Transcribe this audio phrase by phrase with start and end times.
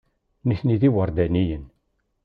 [0.47, 1.65] Nitni d iwerdaniyen.